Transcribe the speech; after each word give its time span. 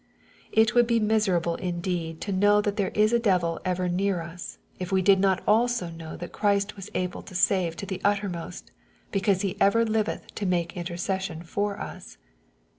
It 0.51 0.73
would 0.73 0.87
be 0.87 0.99
miserable 0.99 1.57
indeed 1.57 2.21
to 2.21 2.31
know 2.31 2.59
that 2.59 2.75
there 2.75 2.89
is 2.95 3.13
a 3.13 3.19
devil 3.19 3.61
ever 3.63 3.87
near 3.87 4.19
us, 4.21 4.57
if 4.79 4.91
we 4.91 5.03
did 5.03 5.19
not 5.19 5.43
also 5.47 5.89
know 5.91 6.17
that 6.17 6.31
Christ 6.31 6.75
was" 6.75 6.89
able 6.95 7.21
to 7.21 7.35
save 7.35 7.75
to 7.75 7.85
the 7.85 8.01
uttermost, 8.03 8.71
because 9.11 9.41
he 9.43 9.61
ever 9.61 9.85
liveth 9.85 10.33
to 10.33 10.47
make 10.47 10.75
intercession 10.75 11.43
for 11.43 11.79
us.'' 11.79 12.17